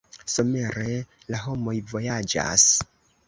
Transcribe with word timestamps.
Somere 0.35 0.95
la 1.33 1.41
homoj 1.43 1.75
vojaĝas. 1.93 2.67